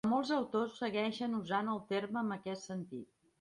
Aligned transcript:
Però 0.03 0.11
molts 0.11 0.29
autors 0.35 0.79
segueixen 0.83 1.35
usant 1.41 1.69
el 1.75 1.83
terme 1.93 2.19
amb 2.23 2.37
aquest 2.39 2.67
sentit. 2.73 3.07